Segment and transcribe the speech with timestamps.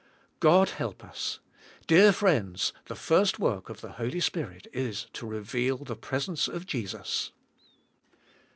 [0.39, 1.41] God help us.
[1.85, 6.65] Dear friends, the first work of the Holy Spirit is to reveal the presence of
[6.65, 7.31] Jesus.